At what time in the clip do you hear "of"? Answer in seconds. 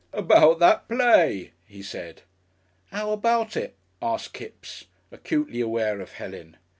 6.01-6.13